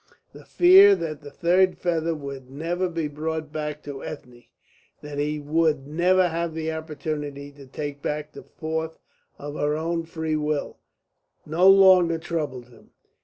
The 0.33 0.45
fear 0.45 0.95
that 0.95 1.21
the 1.21 1.29
third 1.29 1.77
feather 1.77 2.15
would 2.15 2.49
never 2.49 2.89
be 2.89 3.07
brought 3.07 3.51
back 3.51 3.83
to 3.83 4.03
Ethne, 4.03 4.45
that 5.03 5.19
she 5.19 5.39
would 5.39 5.85
never 5.85 6.27
have 6.29 6.55
the 6.55 6.71
opportunity 6.71 7.51
to 7.51 7.67
take 7.67 8.01
back 8.01 8.31
the 8.31 8.41
fourth 8.41 8.97
of 9.37 9.53
her 9.53 9.77
own 9.77 10.05
free 10.05 10.37
will, 10.37 10.79
no 11.45 11.69
longer 11.69 12.17
troubled 12.17 12.69
him. 12.69 12.89